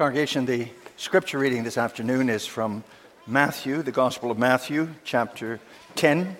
[0.00, 0.66] Congregation, the
[0.96, 2.82] scripture reading this afternoon is from
[3.26, 5.60] Matthew, the Gospel of Matthew, chapter
[5.96, 6.38] 10,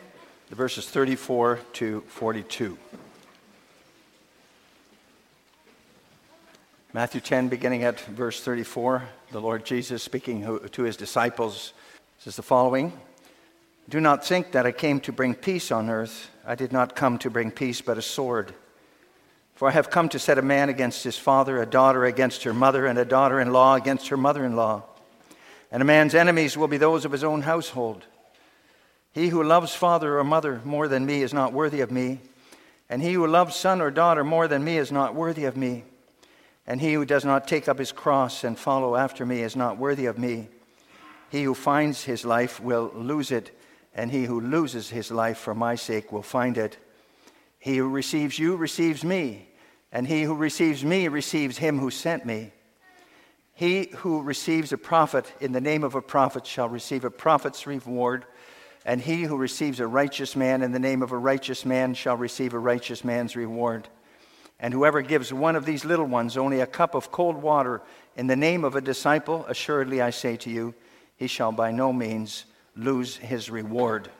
[0.49, 2.79] the verses 34 to 42.
[6.95, 11.74] Matthew 10, beginning at verse 34, the Lord Jesus speaking to his disciples
[12.18, 12.95] says the following
[13.90, 16.30] Do not think that I came to bring peace on earth.
[16.46, 18.54] I did not come to bring peace, but a sword.
[19.61, 22.54] For I have come to set a man against his father, a daughter against her
[22.54, 24.84] mother, and a daughter in law against her mother in law.
[25.70, 28.06] And a man's enemies will be those of his own household.
[29.12, 32.20] He who loves father or mother more than me is not worthy of me,
[32.88, 35.84] and he who loves son or daughter more than me is not worthy of me.
[36.66, 39.77] And he who does not take up his cross and follow after me is not
[39.77, 40.48] worthy of me.
[41.29, 43.54] He who finds his life will lose it,
[43.95, 46.79] and he who loses his life for my sake will find it.
[47.59, 49.48] He who receives you receives me
[49.93, 52.53] and he who receives me receives him who sent me.
[53.53, 57.66] He who receives a prophet in the name of a prophet shall receive a prophet's
[57.66, 58.24] reward,
[58.87, 62.16] and he who receives a righteous man in the name of a righteous man shall
[62.16, 63.88] receive a righteous man's reward.
[64.59, 67.82] And whoever gives one of these little ones only a cup of cold water
[68.16, 70.75] in the name of a disciple, assuredly I say to you,
[71.16, 72.47] he shall by no means
[72.77, 74.10] lose his reward.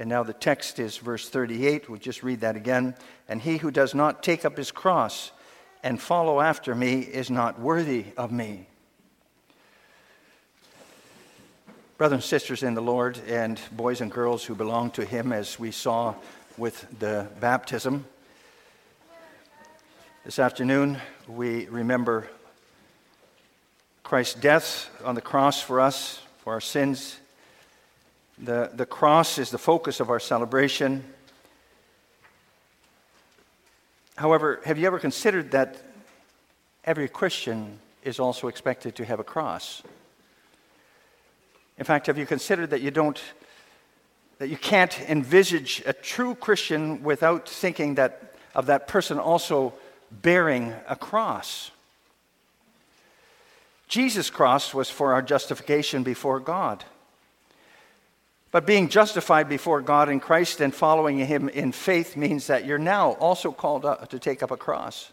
[0.00, 1.90] And now the text is verse 38.
[1.90, 2.94] We'll just read that again.
[3.28, 5.30] And he who does not take up his cross
[5.82, 8.66] and follow after me is not worthy of me.
[11.98, 15.58] Brothers and sisters in the Lord, and boys and girls who belong to him, as
[15.58, 16.14] we saw
[16.56, 18.06] with the baptism,
[20.24, 20.96] this afternoon
[21.28, 22.26] we remember
[24.02, 27.18] Christ's death on the cross for us, for our sins
[28.42, 31.04] the, the cross is the focus of our celebration.
[34.16, 35.82] However, have you ever considered that
[36.84, 39.82] every Christian is also expected to have a cross?
[41.78, 43.20] In fact, have you considered that you don't
[44.38, 49.74] that you can't envisage a true Christian without thinking that of that person also
[50.10, 51.70] bearing a cross?
[53.86, 56.84] Jesus' cross was for our justification before God.
[58.52, 62.78] But being justified before God in Christ and following Him in faith means that you're
[62.78, 65.12] now also called up to take up a cross.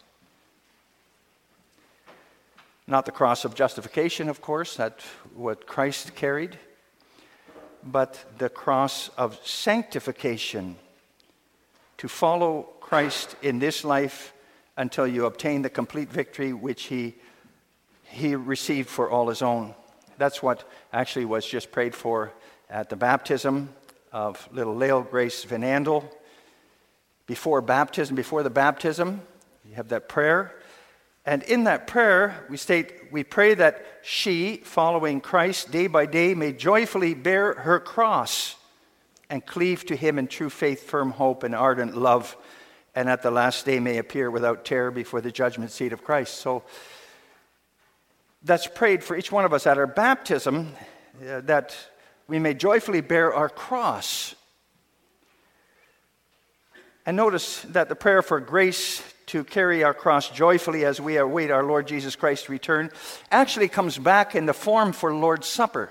[2.88, 5.04] Not the cross of justification, of course, that's
[5.36, 6.58] what Christ carried,
[7.84, 10.78] but the cross of sanctification.
[11.98, 14.34] To follow Christ in this life
[14.78, 17.16] until you obtain the complete victory which He,
[18.04, 19.76] he received for all His own.
[20.18, 22.34] That's what actually was just prayed for
[22.70, 23.70] at the baptism
[24.12, 26.04] of little Lael Grace Van Andel.
[27.26, 29.22] Before baptism, before the baptism,
[29.68, 30.56] you have that prayer.
[31.26, 36.34] And in that prayer, we state, we pray that she, following Christ day by day,
[36.34, 38.56] may joyfully bear her cross
[39.30, 42.38] and cleave to him in true faith, firm hope, and ardent love,
[42.96, 46.36] and at the last day may appear without terror before the judgment seat of Christ.
[46.36, 46.64] So
[48.42, 50.74] that's prayed for each one of us at our baptism,
[51.22, 51.76] uh, that
[52.28, 54.36] we may joyfully bear our cross.
[57.06, 61.52] And notice that the prayer for grace to carry our cross joyfully as we await
[61.52, 62.92] our Lord Jesus Christ's return
[63.32, 65.90] actually comes back in the form for Lord's Supper.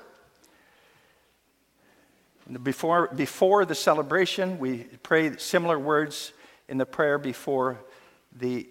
[2.62, 6.32] Before, before the celebration, we pray similar words
[6.68, 7.78] in the prayer before
[8.32, 8.68] the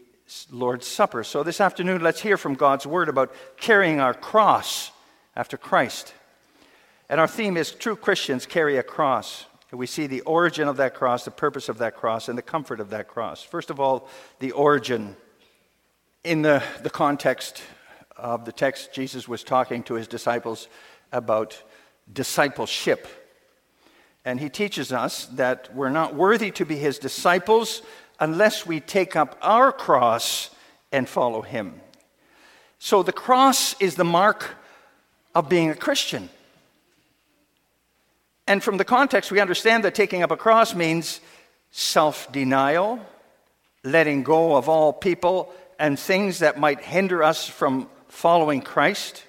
[0.52, 1.24] Lord's Supper.
[1.24, 4.92] So this afternoon, let's hear from God's Word about carrying our cross
[5.36, 6.14] after Christ.
[7.10, 9.46] And our theme is True Christians Carry a Cross.
[9.72, 12.42] And we see the origin of that cross, the purpose of that cross, and the
[12.42, 13.44] comfort of that cross.
[13.44, 14.08] First of all,
[14.40, 15.16] the origin.
[16.24, 17.62] In the, the context
[18.18, 20.68] of the text, Jesus was talking to his disciples
[21.12, 21.62] about
[22.12, 23.08] discipleship.
[24.24, 27.84] And he teaches us that we're not worthy to be his disciples
[28.20, 30.50] unless we take up our cross
[30.92, 31.82] and follow him.
[32.80, 34.56] So the cross is the mark
[35.36, 36.30] of being a Christian.
[38.48, 41.20] And from the context, we understand that taking up a cross means
[41.72, 43.00] self denial,
[43.84, 49.24] letting go of all people and things that might hinder us from following Christ,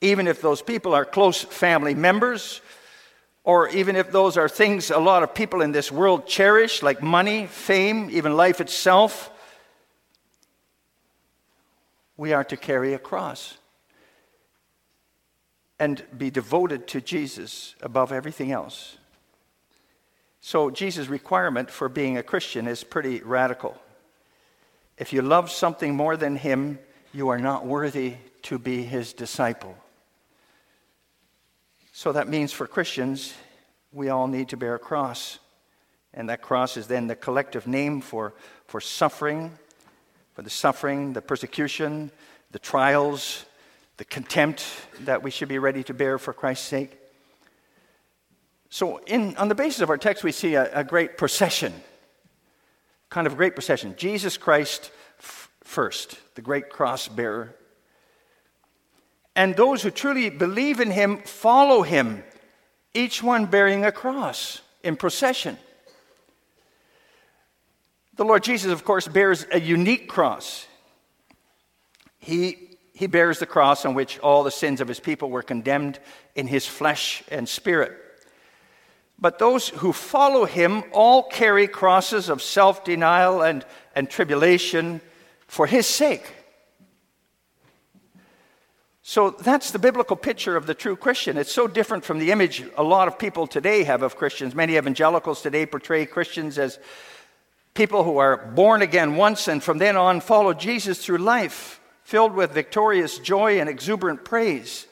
[0.00, 2.60] even if those people are close family members,
[3.44, 7.02] or even if those are things a lot of people in this world cherish, like
[7.02, 9.30] money, fame, even life itself.
[12.16, 13.56] We are to carry a cross
[15.78, 18.96] and be devoted to Jesus above everything else.
[20.40, 23.76] So, Jesus' requirement for being a Christian is pretty radical.
[24.98, 26.78] If you love something more than Him,
[27.14, 29.76] you are not worthy to be his disciple.
[31.92, 33.32] So that means for Christians,
[33.92, 35.38] we all need to bear a cross.
[36.12, 38.34] And that cross is then the collective name for,
[38.66, 39.56] for suffering,
[40.34, 42.10] for the suffering, the persecution,
[42.50, 43.44] the trials,
[43.96, 44.64] the contempt
[45.00, 46.98] that we should be ready to bear for Christ's sake.
[48.70, 51.72] So, in, on the basis of our text, we see a, a great procession,
[53.08, 53.94] kind of a great procession.
[53.96, 57.54] Jesus Christ f- first, the great cross bearer.
[59.36, 62.24] And those who truly believe in him follow him,
[62.94, 65.56] each one bearing a cross in procession.
[68.16, 70.66] The Lord Jesus, of course, bears a unique cross.
[72.18, 75.98] He, he bears the cross on which all the sins of his people were condemned
[76.34, 77.92] in his flesh and spirit.
[79.18, 83.64] But those who follow him all carry crosses of self denial and,
[83.94, 85.00] and tribulation
[85.46, 86.32] for his sake.
[89.02, 91.36] So that's the biblical picture of the true Christian.
[91.36, 94.54] It's so different from the image a lot of people today have of Christians.
[94.54, 96.78] Many evangelicals today portray Christians as
[97.74, 102.34] people who are born again once and from then on follow Jesus through life, filled
[102.34, 104.86] with victorious joy and exuberant praise.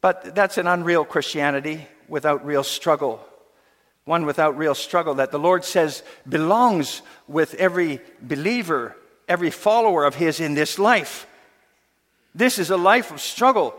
[0.00, 3.24] But that's an unreal Christianity without real struggle.
[4.04, 8.96] One without real struggle that the Lord says belongs with every believer,
[9.28, 11.26] every follower of His in this life.
[12.34, 13.74] This is a life of struggle.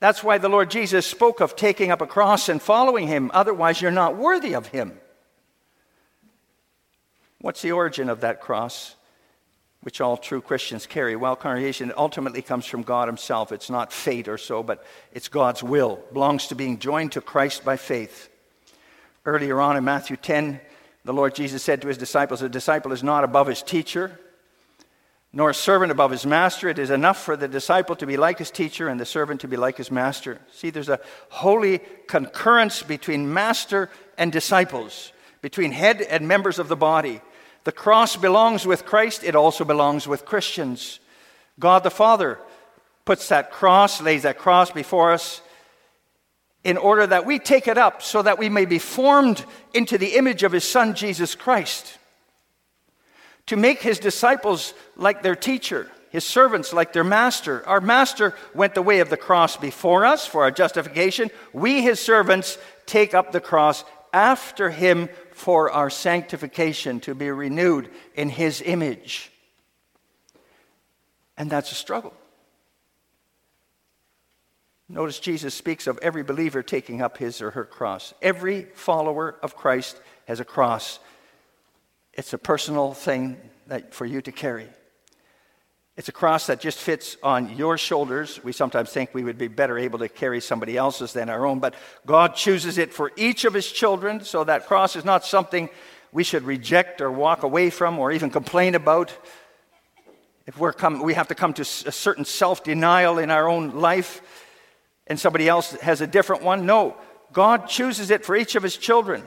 [0.00, 3.30] That's why the Lord Jesus spoke of taking up a cross and following Him.
[3.32, 4.98] Otherwise, you're not worthy of Him.
[7.40, 8.96] What's the origin of that cross,
[9.84, 11.14] which all true Christians carry?
[11.14, 13.52] Well, congregation, ultimately comes from God Himself.
[13.52, 14.82] It's not fate or so, but
[15.12, 16.02] it's God's will.
[16.08, 18.30] It belongs to being joined to Christ by faith.
[19.26, 20.58] Earlier on in Matthew 10,
[21.04, 24.18] the Lord Jesus said to his disciples, A disciple is not above his teacher,
[25.34, 26.70] nor a servant above his master.
[26.70, 29.48] It is enough for the disciple to be like his teacher and the servant to
[29.48, 30.40] be like his master.
[30.50, 36.76] See, there's a holy concurrence between master and disciples, between head and members of the
[36.76, 37.20] body.
[37.64, 41.00] The cross belongs with Christ, it also belongs with Christians.
[41.58, 42.38] God the Father
[43.04, 45.40] puts that cross, lays that cross before us
[46.62, 49.44] in order that we take it up so that we may be formed
[49.74, 51.98] into the image of his Son, Jesus Christ.
[53.48, 57.66] To make his disciples like their teacher, his servants like their master.
[57.68, 61.30] Our master went the way of the cross before us for our justification.
[61.52, 62.56] We, his servants,
[62.86, 63.84] take up the cross
[64.14, 69.30] after him for our sanctification, to be renewed in his image.
[71.36, 72.14] And that's a struggle.
[74.88, 78.14] Notice Jesus speaks of every believer taking up his or her cross.
[78.22, 81.00] Every follower of Christ has a cross.
[82.12, 83.36] It's a personal thing
[83.66, 84.68] that, for you to carry.
[85.96, 88.42] It's a cross that just fits on your shoulders.
[88.42, 91.60] We sometimes think we would be better able to carry somebody else's than our own,
[91.60, 91.74] but
[92.04, 95.68] God chooses it for each of His children, so that cross is not something
[96.10, 99.16] we should reject or walk away from or even complain about.
[100.46, 103.70] If we're come, we have to come to a certain self denial in our own
[103.78, 104.20] life,
[105.06, 106.66] and somebody else has a different one.
[106.66, 106.96] No,
[107.32, 109.22] God chooses it for each of His children.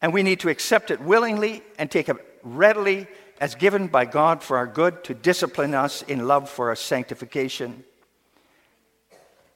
[0.00, 3.08] And we need to accept it willingly and take it readily
[3.40, 7.84] as given by God for our good to discipline us in love for our sanctification.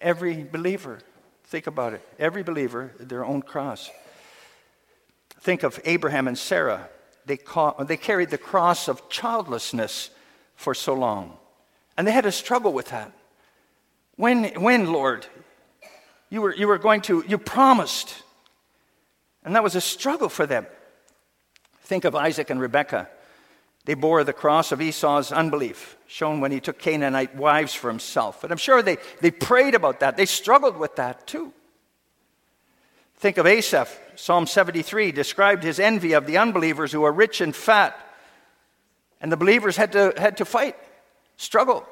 [0.00, 1.00] Every believer,
[1.44, 3.90] think about it, every believer, their own cross.
[5.40, 6.88] Think of Abraham and Sarah.
[7.26, 10.10] They, ca- they carried the cross of childlessness
[10.56, 11.36] for so long.
[11.96, 13.12] And they had to struggle with that.
[14.16, 15.26] When, when Lord?
[16.28, 18.22] You were, you were going to, you promised.
[19.44, 20.66] And that was a struggle for them.
[21.82, 23.08] Think of Isaac and Rebekah.
[23.90, 28.44] They bore the cross of Esau's unbelief, shown when he took Canaanite wives for himself.
[28.44, 30.16] And I'm sure they, they prayed about that.
[30.16, 31.52] They struggled with that too.
[33.16, 33.98] Think of Asaph.
[34.14, 37.98] Psalm 73 described his envy of the unbelievers who are rich and fat.
[39.20, 40.76] And the believers had to, had to fight,
[41.36, 41.84] struggle.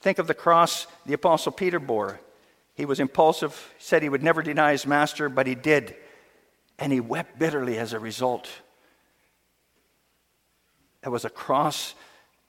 [0.00, 2.20] Think of the cross the Apostle Peter bore.
[2.74, 5.96] He was impulsive, said he would never deny his master, but he did.
[6.78, 8.50] And he wept bitterly as a result.
[11.04, 11.94] It was a cross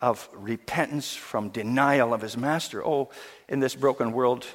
[0.02, 2.86] of repentance from denial of his master.
[2.86, 3.10] Oh,
[3.50, 4.46] in this broken world,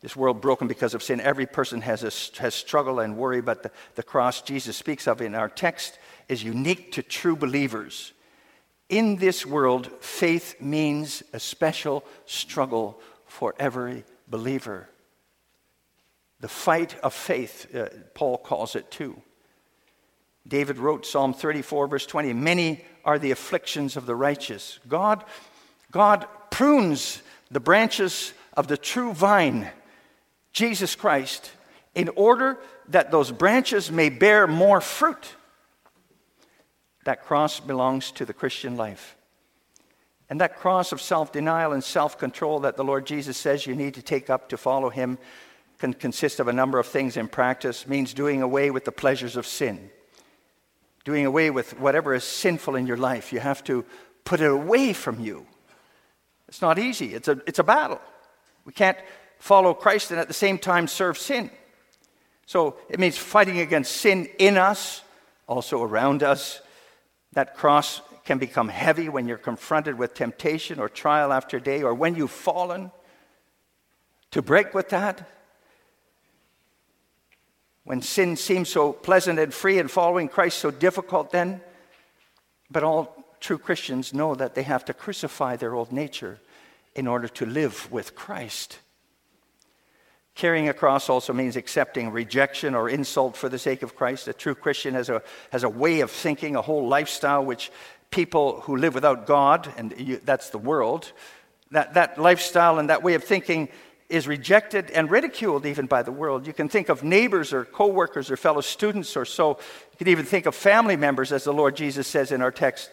[0.00, 3.62] this world broken because of sin, every person has, a, has struggle and worry, but
[3.62, 5.98] the, the cross Jesus speaks of in our text
[6.28, 8.12] is unique to true believers.
[8.88, 14.88] In this world, faith means a special struggle for every believer.
[16.40, 19.20] The fight of faith, uh, Paul calls it too.
[20.46, 24.78] David wrote Psalm 34, verse 20 Many are the afflictions of the righteous.
[24.88, 25.24] God,
[25.90, 29.68] God prunes the branches of the true vine,
[30.52, 31.50] Jesus Christ,
[31.94, 32.58] in order
[32.88, 35.34] that those branches may bear more fruit.
[37.04, 39.16] That cross belongs to the Christian life.
[40.30, 43.74] And that cross of self denial and self control that the Lord Jesus says you
[43.74, 45.18] need to take up to follow Him
[45.78, 49.36] can consist of a number of things in practice, means doing away with the pleasures
[49.36, 49.90] of sin,
[51.04, 53.32] doing away with whatever is sinful in your life.
[53.32, 53.84] You have to
[54.24, 55.46] put it away from you.
[56.48, 58.00] It's not easy, it's a, it's a battle.
[58.64, 58.98] We can't
[59.38, 61.50] follow Christ and at the same time serve sin.
[62.46, 65.02] So it means fighting against sin in us,
[65.46, 66.60] also around us.
[67.32, 71.94] That cross can become heavy when you're confronted with temptation or trial after day, or
[71.94, 72.90] when you've fallen.
[74.30, 75.28] To break with that,
[77.84, 81.60] when sin seems so pleasant and free and following Christ so difficult, then,
[82.70, 86.40] but all true Christians know that they have to crucify their old nature
[86.94, 88.78] in order to live with Christ.
[90.34, 94.26] Carrying a cross also means accepting rejection or insult for the sake of Christ.
[94.26, 95.22] A true Christian has a,
[95.52, 97.70] has a way of thinking, a whole lifestyle which
[98.10, 101.12] people who live without God, and you, that's the world,
[101.70, 103.68] that, that lifestyle and that way of thinking
[104.08, 106.46] is rejected and ridiculed even by the world.
[106.46, 109.58] You can think of neighbors or coworkers or fellow students or so.
[109.92, 112.90] You can even think of family members, as the Lord Jesus says in our text.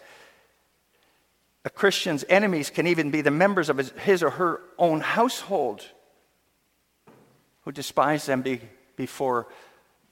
[1.64, 5.86] A Christian's enemies can even be the members of his, his or her own household
[7.64, 8.62] who despise them be,
[8.96, 9.48] before,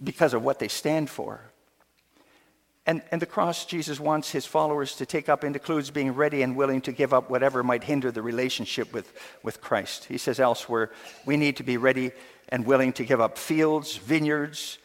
[0.03, 1.41] because of what they stand for.
[2.89, 6.55] And, and the cross Jesus wants his followers to take up includes being ready and
[6.55, 10.05] willing to give up whatever might hinder the relationship with, with Christ.
[10.05, 10.89] He says elsewhere,
[11.23, 12.09] we need to be ready
[12.47, 14.79] and willing to give up fields, vineyards,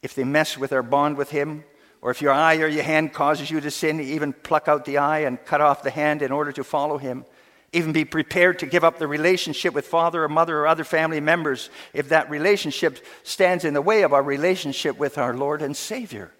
[0.00, 1.64] if they mess with our bond with him,
[2.00, 4.96] or if your eye or your hand causes you to sin, even pluck out the
[4.96, 7.26] eye and cut off the hand in order to follow him.
[7.74, 11.20] Even be prepared to give up the relationship with father or mother or other family
[11.20, 15.76] members if that relationship stands in the way of our relationship with our Lord and
[15.76, 16.32] Savior.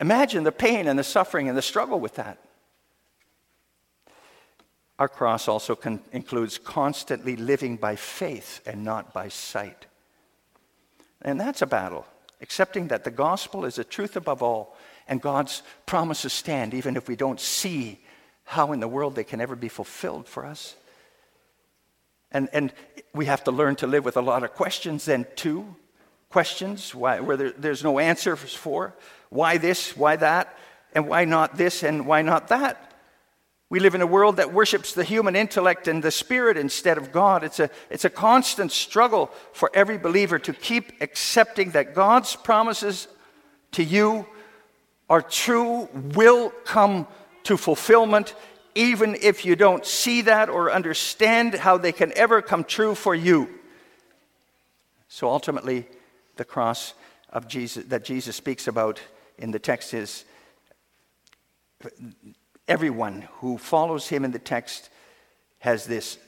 [0.00, 2.38] Imagine the pain and the suffering and the struggle with that.
[4.98, 9.86] Our cross also con- includes constantly living by faith and not by sight.
[11.22, 12.06] And that's a battle,
[12.40, 14.76] accepting that the gospel is the truth above all
[15.08, 18.00] and God's promises stand even if we don't see
[18.44, 20.76] how in the world they can ever be fulfilled for us.
[22.32, 22.72] And, and
[23.14, 25.76] we have to learn to live with a lot of questions then, too.
[26.28, 28.94] Questions why, where there, there's no answers for.
[29.30, 29.96] Why this?
[29.96, 30.56] Why that?
[30.94, 31.82] And why not this?
[31.82, 32.86] And why not that?
[33.68, 37.10] We live in a world that worships the human intellect and the spirit instead of
[37.10, 37.42] God.
[37.42, 43.08] It's a, it's a constant struggle for every believer to keep accepting that God's promises
[43.72, 44.24] to you
[45.10, 47.08] are true, will come
[47.44, 48.34] to fulfillment,
[48.76, 53.14] even if you don't see that or understand how they can ever come true for
[53.14, 53.48] you.
[55.08, 55.86] So ultimately,
[56.36, 56.94] the cross
[57.30, 59.00] of Jesus that Jesus speaks about
[59.38, 60.24] in the text is
[62.68, 64.90] everyone who follows him in the text
[65.58, 66.18] has this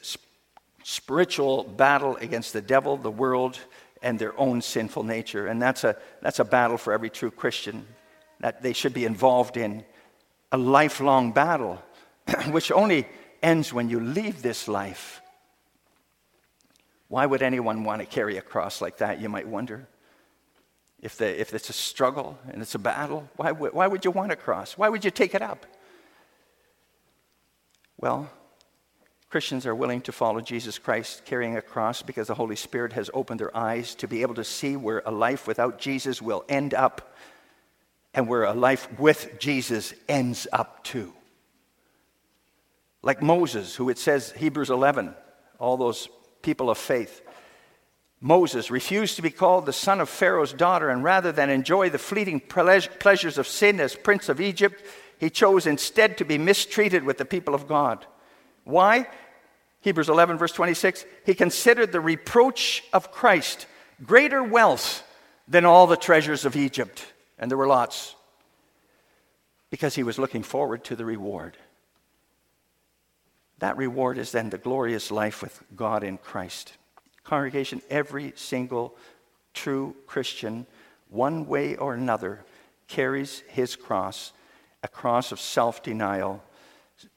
[0.83, 3.59] spiritual battle against the devil, the world,
[4.03, 5.47] and their own sinful nature.
[5.47, 7.87] And that's a, that's a battle for every true Christian
[8.41, 9.85] that they should be involved in
[10.53, 11.83] a lifelong battle,
[12.50, 13.07] which only
[13.43, 15.21] ends when you leave this life.
[17.09, 19.88] Why would anyone want to carry a cross like that, you might wonder?
[21.00, 24.33] If, the, if it's a struggle and it's a battle, why, why would you want
[24.33, 24.76] a cross?
[24.76, 25.64] Why would you take it up?
[27.97, 28.31] Well,
[29.31, 33.11] Christians are willing to follow Jesus Christ carrying a cross because the Holy Spirit has
[33.12, 36.73] opened their eyes to be able to see where a life without Jesus will end
[36.73, 37.14] up
[38.14, 41.12] and where a life with Jesus ends up too.
[43.02, 45.14] Like Moses, who it says, Hebrews 11,
[45.59, 46.09] all those
[46.43, 47.21] people of faith.
[48.21, 51.99] Moses refused to be called the son of Pharaoh's daughter, and rather than enjoy the
[51.99, 54.83] fleeting pleasures of sin as prince of Egypt,
[55.19, 58.07] he chose instead to be mistreated with the people of God.
[58.65, 59.07] Why?
[59.81, 63.67] Hebrews 11, verse 26 he considered the reproach of Christ
[64.05, 65.05] greater wealth
[65.47, 67.05] than all the treasures of Egypt
[67.39, 68.17] and there were lots,
[69.71, 71.57] because he was looking forward to the reward.
[73.59, 76.77] That reward is then the glorious life with God in Christ.
[77.28, 78.97] Congregation, every single
[79.52, 80.66] true Christian,
[81.11, 82.42] one way or another,
[82.87, 84.32] carries his cross,
[84.82, 86.42] a cross of self denial,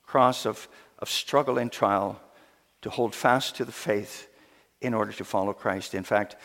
[0.06, 0.68] cross of,
[1.00, 2.20] of struggle and trial,
[2.82, 4.28] to hold fast to the faith
[4.82, 5.96] in order to follow Christ.
[5.96, 6.36] In fact,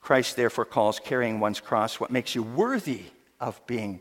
[0.00, 3.02] Christ therefore calls carrying one's cross what makes you worthy
[3.38, 4.00] of being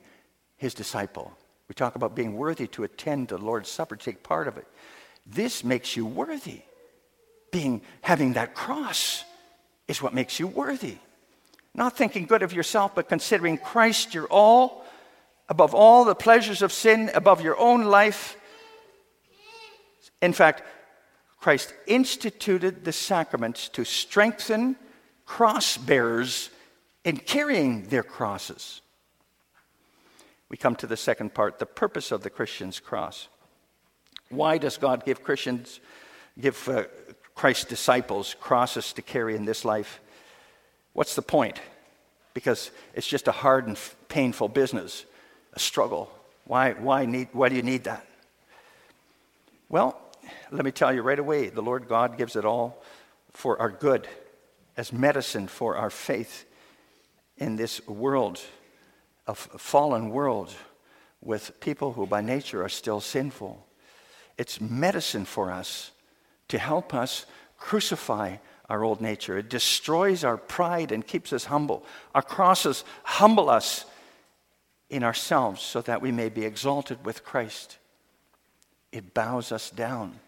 [0.58, 1.31] his disciple.
[1.67, 4.65] We talk about being worthy to attend the Lord's Supper, take part of it.
[5.27, 6.63] This makes you worthy.
[7.51, 9.24] Being having that cross
[9.88, 10.98] is what makes you worthy.
[11.74, 14.86] Not thinking good of yourself, but considering Christ your all,
[15.48, 18.38] above all the pleasures of sin, above your own life.
[20.22, 20.63] In fact,
[21.39, 24.75] Christ instituted the sacraments to strengthen
[25.25, 26.50] cross bearers
[27.06, 28.82] in carrying their crosses.
[30.50, 33.27] We come to the second part the purpose of the Christian's cross.
[34.29, 35.79] Why does God give Christians,
[36.39, 36.84] give uh,
[37.39, 40.01] Christ's disciples crosses to carry in this life?
[40.91, 41.62] What's the point?
[42.34, 43.79] Because it's just a hard and
[44.10, 45.05] painful business,
[45.53, 46.12] a struggle.
[46.43, 48.05] Why, why, need, why do you need that?
[49.69, 49.98] Well,
[50.51, 52.84] let me tell you right away the Lord God gives it all
[53.31, 54.05] for our good,
[54.75, 56.43] as medicine for our faith
[57.38, 58.41] in this world,
[59.27, 60.53] a fallen world
[61.22, 63.65] with people who by nature are still sinful.
[64.38, 65.91] It's medicine for us
[66.50, 67.25] to help us
[67.58, 68.38] crucify
[68.70, 69.38] our old nature.
[69.38, 71.84] It destroys our pride and keeps us humble.
[72.13, 73.86] Our crosses humble us
[74.89, 77.77] in ourselves so that we may be exalted with Christ.
[78.91, 80.20] It bows us down.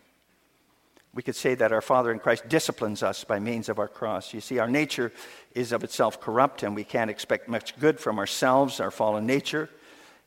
[1.14, 4.34] We could say that our Father in Christ disciplines us by means of our cross.
[4.34, 5.12] You see, our nature
[5.54, 9.70] is of itself corrupt, and we can't expect much good from ourselves, our fallen nature.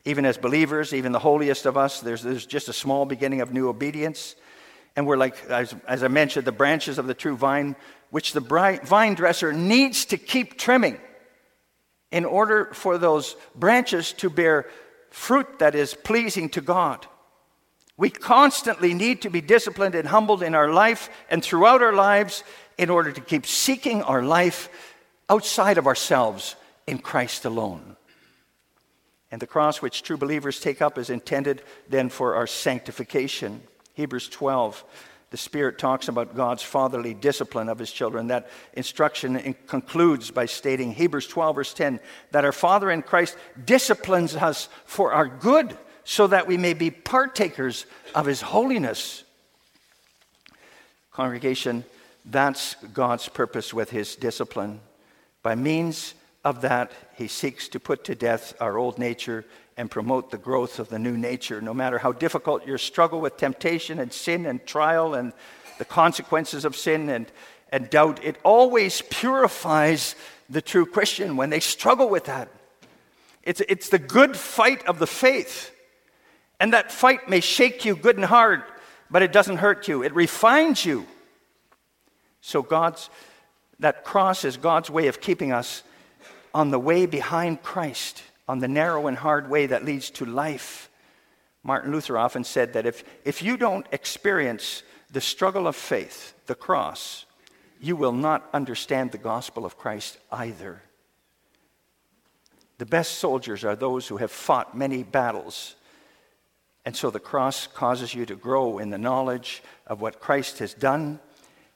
[0.03, 3.51] Even as believers, even the holiest of us, there's, there's just a small beginning of
[3.51, 4.35] new obedience.
[4.95, 7.75] And we're like, as, as I mentioned, the branches of the true vine,
[8.11, 8.39] which the
[8.83, 10.99] vine dresser needs to keep trimming
[12.11, 14.67] in order for those branches to bear
[15.09, 17.05] fruit that is pleasing to God.
[17.97, 22.43] We constantly need to be disciplined and humbled in our life and throughout our lives
[22.77, 24.69] in order to keep seeking our life
[25.29, 26.55] outside of ourselves
[26.87, 27.95] in Christ alone.
[29.31, 33.61] And the cross which true believers take up is intended then for our sanctification.
[33.95, 34.83] Hebrews 12,
[35.31, 38.27] the Spirit talks about God's fatherly discipline of his children.
[38.27, 41.99] That instruction concludes by stating, Hebrews 12, verse 10,
[42.31, 46.91] that our Father in Christ disciplines us for our good so that we may be
[46.91, 49.23] partakers of his holiness.
[51.11, 51.83] Congregation,
[52.25, 54.79] that's God's purpose with his discipline.
[55.41, 59.45] By means of that, he seeks to put to death our old nature
[59.77, 61.61] and promote the growth of the new nature.
[61.61, 65.33] No matter how difficult your struggle with temptation and sin and trial and
[65.77, 67.31] the consequences of sin and,
[67.71, 70.15] and doubt, it always purifies
[70.49, 72.49] the true Christian when they struggle with that.
[73.43, 75.71] It's, it's the good fight of the faith.
[76.59, 78.63] And that fight may shake you good and hard,
[79.11, 80.03] but it doesn't hurt you.
[80.03, 81.05] It refines you.
[82.41, 83.09] So God's
[83.79, 85.83] that cross is God's way of keeping us
[86.53, 90.89] on the way behind Christ, on the narrow and hard way that leads to life.
[91.63, 96.55] Martin Luther often said that if, if you don't experience the struggle of faith, the
[96.55, 97.25] cross,
[97.79, 100.81] you will not understand the gospel of Christ either.
[102.77, 105.75] The best soldiers are those who have fought many battles
[106.85, 110.73] and so the cross causes you to grow in the knowledge of what Christ has
[110.73, 111.19] done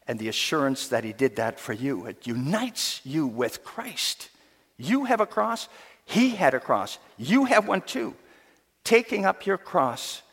[0.07, 2.05] and the assurance that he did that for you.
[2.05, 4.29] It unites you with Christ.
[4.77, 5.67] You have a cross,
[6.09, 6.97] he had a cross.
[7.19, 8.15] You have one too.
[8.83, 10.23] Taking up your cross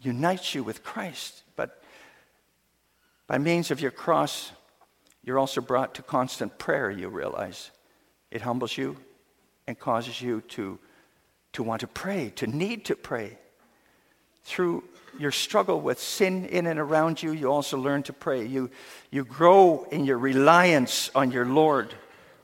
[0.00, 1.42] unites you with Christ.
[1.56, 1.82] But
[3.26, 4.50] by means of your cross,
[5.22, 7.70] you're also brought to constant prayer, you realize.
[8.30, 8.96] It humbles you
[9.66, 10.78] and causes you to,
[11.52, 13.36] to want to pray, to need to pray
[14.44, 14.84] through
[15.18, 18.46] your struggle with sin in and around you, you also learn to pray.
[18.46, 18.70] You,
[19.10, 21.92] you grow in your reliance on your Lord.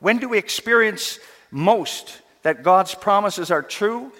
[0.00, 1.18] When do we experience
[1.52, 4.10] most that God's promises are true?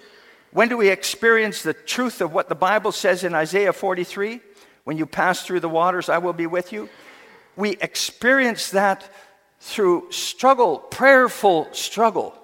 [0.51, 4.39] When do we experience the truth of what the Bible says in Isaiah 43?
[4.85, 6.87] When you pass through the waters, I will be with you.
[7.57, 9.03] We experience that
[9.59, 12.37] through struggle, prayerful struggle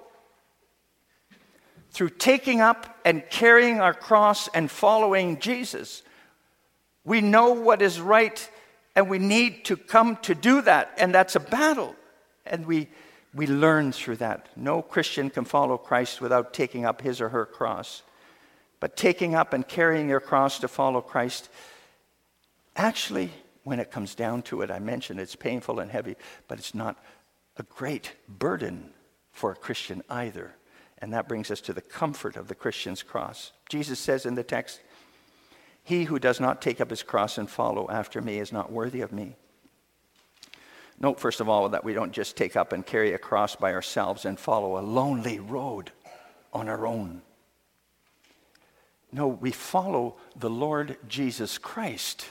[1.91, 6.03] through taking up and carrying our cross and following Jesus.
[7.03, 8.49] We know what is right
[8.95, 11.95] and we need to come to do that, and that's a battle.
[12.45, 12.89] And we,
[13.33, 14.47] we learn through that.
[14.55, 18.01] No Christian can follow Christ without taking up his or her cross.
[18.79, 21.49] But taking up and carrying your cross to follow Christ,
[22.75, 23.31] actually,
[23.63, 26.15] when it comes down to it, I mentioned it's painful and heavy,
[26.47, 26.97] but it's not
[27.57, 28.91] a great burden
[29.31, 30.55] for a Christian either.
[30.97, 33.51] And that brings us to the comfort of the Christian's cross.
[33.69, 34.79] Jesus says in the text,
[35.83, 39.01] He who does not take up his cross and follow after me is not worthy
[39.01, 39.35] of me.
[40.99, 43.73] Note, first of all, that we don't just take up and carry a cross by
[43.73, 45.91] ourselves and follow a lonely road.
[46.53, 47.21] on our own.
[49.11, 52.25] No, we follow the Lord Jesus Christ.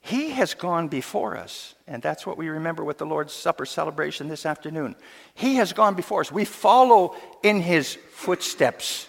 [0.00, 4.28] He has gone before us, and that's what we remember with the Lord's Supper celebration
[4.28, 4.94] this afternoon.
[5.34, 6.30] He has gone before us.
[6.30, 9.08] We follow in his footsteps.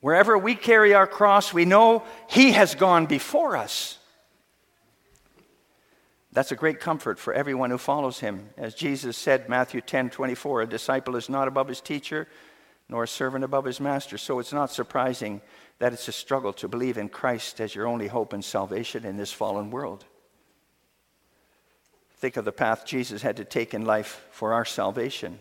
[0.00, 3.98] Wherever we carry our cross, we know he has gone before us.
[6.36, 8.50] That's a great comfort for everyone who follows him.
[8.58, 12.28] As Jesus said, Matthew 10 24, a disciple is not above his teacher,
[12.90, 14.18] nor a servant above his master.
[14.18, 15.40] So it's not surprising
[15.78, 19.16] that it's a struggle to believe in Christ as your only hope and salvation in
[19.16, 20.04] this fallen world.
[22.16, 25.38] Think of the path Jesus had to take in life for our salvation.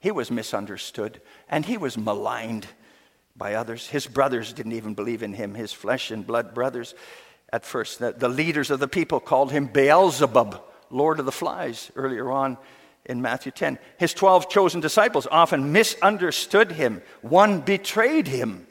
[0.00, 2.66] He was misunderstood and he was maligned
[3.36, 3.86] by others.
[3.86, 6.94] His brothers didn't even believe in him, his flesh and blood brothers.
[7.50, 12.30] At first, the, leaders of the people called him Beelzebub, Lord of the Flies, earlier
[12.30, 12.58] on
[13.06, 13.78] in Matthew 10.
[13.98, 18.66] His 12 chosen disciples often misunderstood him, one betrayed him.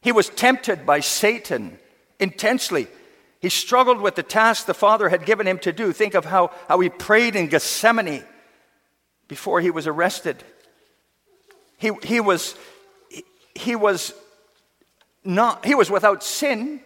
[0.00, 1.78] He was tempted by Satan
[2.20, 2.86] intensely.
[3.40, 5.92] He struggled with the task the Father had given him to do.
[5.92, 8.24] Think of how, how he prayed in Gethsemane
[9.26, 10.42] before he was arrested.
[11.78, 12.54] He, he, was,
[13.54, 14.14] he, was
[15.24, 16.80] not, he was without sin,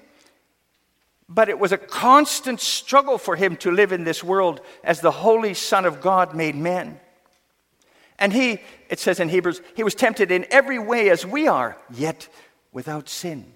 [1.33, 5.13] but it was a constant struggle for him to live in this world as the
[5.13, 6.99] Holy Son of God made man.
[8.19, 8.59] And he,
[8.91, 12.29] it says in Hebrews, he was tempted in every way as we are, yet
[12.73, 13.55] without sin.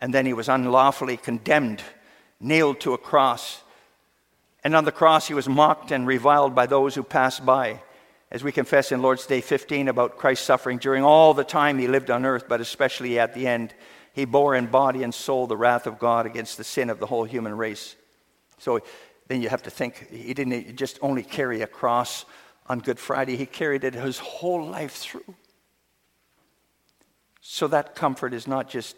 [0.00, 1.82] And then he was unlawfully condemned,
[2.38, 3.62] nailed to a cross.
[4.62, 7.82] And on the cross, he was mocked and reviled by those who passed by.
[8.30, 11.88] As we confess in Lord's Day 15 about Christ's suffering during all the time he
[11.88, 13.74] lived on earth, but especially at the end,
[14.12, 17.06] he bore in body and soul the wrath of God against the sin of the
[17.06, 17.96] whole human race.
[18.58, 18.80] So
[19.28, 22.24] then you have to think he didn't just only carry a cross
[22.66, 25.34] on Good Friday, he carried it his whole life through.
[27.40, 28.96] So that comfort is not just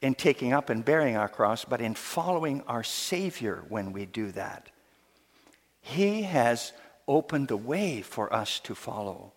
[0.00, 4.32] in taking up and bearing our cross, but in following our Savior when we do
[4.32, 4.68] that.
[5.80, 6.72] He has
[7.06, 9.32] opened the way for us to follow.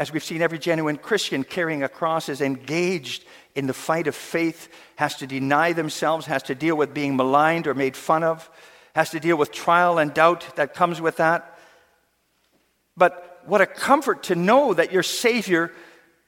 [0.00, 3.22] As we've seen, every genuine Christian carrying a cross is engaged
[3.54, 7.66] in the fight of faith, has to deny themselves, has to deal with being maligned
[7.66, 8.48] or made fun of,
[8.94, 11.58] has to deal with trial and doubt that comes with that.
[12.96, 15.70] But what a comfort to know that your Savior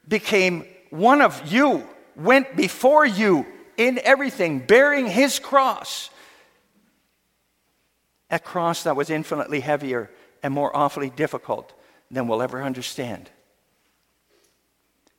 [0.07, 1.83] became one of you
[2.15, 3.43] went before you
[3.75, 6.11] in everything, bearing his cross.
[8.29, 10.11] A cross that was infinitely heavier
[10.43, 11.73] and more awfully difficult
[12.11, 13.31] than we'll ever understand.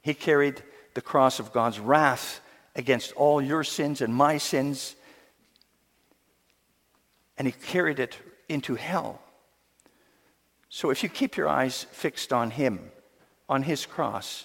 [0.05, 0.63] He carried
[0.93, 2.41] the cross of God's wrath
[2.77, 4.95] against all your sins and my sins,
[7.39, 9.23] and he carried it into hell.
[10.69, 12.93] So if you keep your eyes fixed on him,
[13.49, 14.45] on his cross,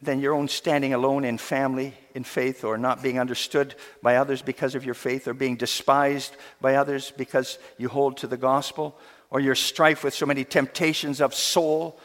[0.00, 4.40] then your own standing alone in family, in faith, or not being understood by others
[4.40, 8.98] because of your faith, or being despised by others because you hold to the gospel,
[9.28, 12.00] or your strife with so many temptations of soul,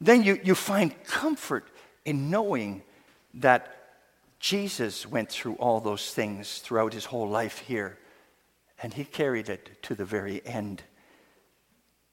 [0.00, 1.68] then you, you find comfort
[2.04, 2.82] in knowing
[3.34, 3.76] that
[4.38, 7.98] Jesus went through all those things throughout his whole life here,
[8.82, 10.82] and he carried it to the very end.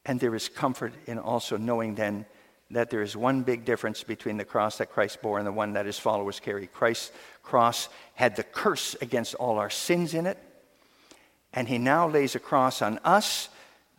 [0.06, 2.26] And there is comfort in also knowing then
[2.70, 5.74] that there is one big difference between the cross that Christ bore and the one
[5.74, 6.68] that his followers carry.
[6.68, 10.38] Christ's cross had the curse against all our sins in it,
[11.54, 13.48] and he now lays a cross on us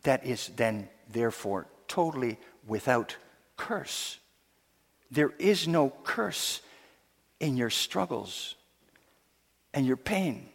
[0.02, 3.16] that is then, therefore, totally without
[3.58, 4.18] curse.
[5.10, 6.62] There is no curse
[7.40, 8.54] in your struggles
[9.74, 10.48] and your pain.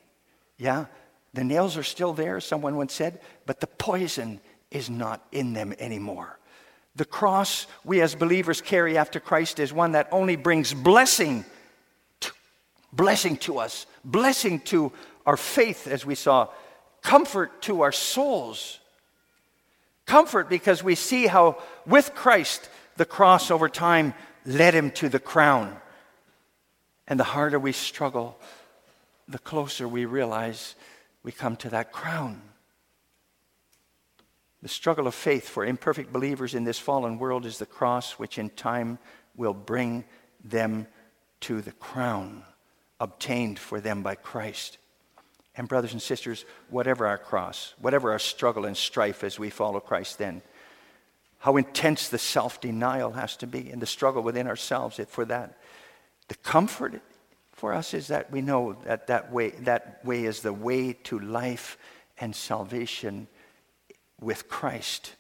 [0.58, 0.86] Yeah,
[1.34, 4.40] the nails are still there, someone once said, but the poison
[4.72, 6.40] is not in them anymore.
[6.96, 11.44] The cross we as believers carry after Christ is one that only brings blessing,
[12.20, 12.32] to,
[12.92, 14.92] blessing to us, blessing to
[15.26, 16.50] our faith, as we saw,
[17.02, 18.80] comfort to our souls.
[20.06, 24.14] Comfort because we see how with Christ the cross over time
[24.46, 25.76] led him to the crown.
[27.08, 28.40] And the harder we struggle,
[29.28, 30.76] the closer we realize
[31.24, 32.42] we come to that crown.
[34.62, 38.38] The struggle of faith for imperfect believers in this fallen world is the cross which
[38.38, 38.98] in time
[39.36, 40.06] will bring
[40.44, 40.88] them
[41.42, 42.44] to the crown
[43.00, 44.78] obtained for them by Christ.
[45.56, 49.80] And, brothers and sisters, whatever our cross, whatever our struggle and strife as we follow
[49.80, 50.42] Christ, then,
[51.44, 55.58] how intense the self denial has to be and the struggle within ourselves for that.
[56.30, 57.02] The comfort
[57.52, 61.20] for us is that we know that that way, that way is the way to
[61.20, 61.78] life
[62.18, 63.28] and salvation
[64.22, 65.16] with Christ.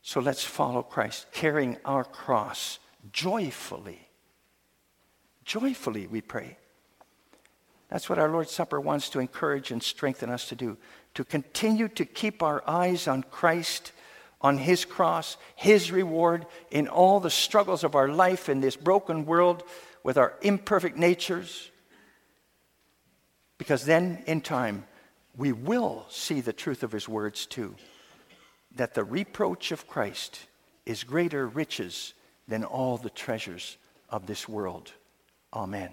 [0.00, 2.78] So let's follow Christ, carrying our cross
[3.12, 4.08] joyfully.
[5.44, 6.56] Joyfully, we pray.
[7.90, 10.78] That's what our Lord's Supper wants to encourage and strengthen us to do
[11.12, 13.92] to continue to keep our eyes on Christ,
[14.40, 19.26] on His cross, His reward in all the struggles of our life in this broken
[19.26, 19.62] world
[20.02, 21.70] with our imperfect natures.
[23.58, 24.86] Because then, in time,
[25.36, 27.74] we will see the truth of His words too
[28.76, 30.46] that the reproach of Christ
[30.86, 32.14] is greater riches
[32.46, 33.76] than all the treasures
[34.08, 34.92] of this world.
[35.52, 35.90] Amen.